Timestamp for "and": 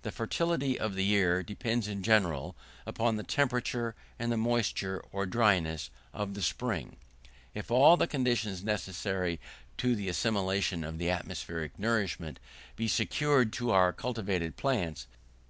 4.18-4.32